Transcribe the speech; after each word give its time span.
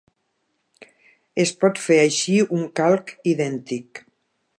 Es 1.43 1.51
pot 1.63 1.81
fer 1.83 1.97
així 2.05 2.39
un 2.61 2.65
calc 2.81 3.13
idèntic. 3.33 4.03